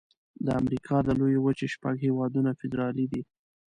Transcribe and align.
د 0.45 0.47
امریکا 0.61 0.97
د 1.03 1.09
لویې 1.19 1.39
وچې 1.41 1.67
شپږ 1.75 1.95
هيوادونه 2.05 2.51
فدرالي 2.59 3.05
دي. 3.11 3.21